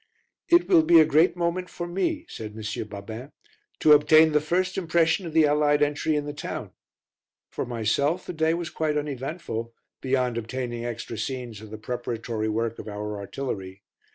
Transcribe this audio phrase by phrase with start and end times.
[0.49, 2.87] "It will be a great moment for me," said M.
[2.87, 3.31] Babin,
[3.81, 6.71] "to obtain the first impression of the Allied entry in the town."
[7.51, 12.79] For myself the day was quite uneventful, beyond obtaining extra scenes of the preparatory work
[12.79, 13.83] of our artillery.